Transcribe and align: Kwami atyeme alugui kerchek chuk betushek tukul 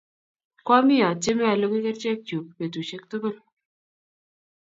Kwami 0.65 0.95
atyeme 1.09 1.43
alugui 1.51 1.81
kerchek 1.85 2.19
chuk 2.27 2.45
betushek 2.57 3.03
tukul 3.09 3.35